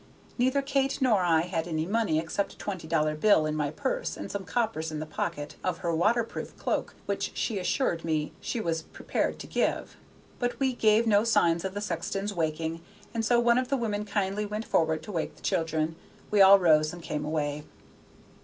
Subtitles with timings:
[0.39, 4.17] Neither Kate nor I had any money, except a twenty dollar bill in my purse,
[4.17, 8.31] and some coppers in the pocket of her water proof cloak which she assured me
[8.41, 9.97] she was prepared to give;
[10.39, 12.81] but we saw no signs of the sexton's waking,
[13.13, 15.95] and as one of the women kindly went forward to wake the children,
[16.31, 17.63] we all rose and came away.